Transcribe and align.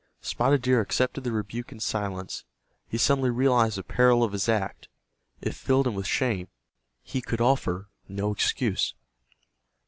Spotted 0.23 0.63
Deer 0.63 0.81
accepted 0.81 1.23
the 1.23 1.31
rebuke 1.31 1.71
in 1.71 1.79
silence. 1.79 2.43
He 2.87 2.97
suddenly 2.97 3.29
realized 3.29 3.77
the 3.77 3.83
peril 3.83 4.23
of 4.23 4.31
his 4.31 4.49
act. 4.49 4.87
It 5.41 5.53
filled 5.53 5.85
him 5.85 5.93
with 5.93 6.07
shame. 6.07 6.47
He 7.03 7.21
could 7.21 7.39
offer 7.39 7.87
no 8.07 8.31
excuse. 8.33 8.95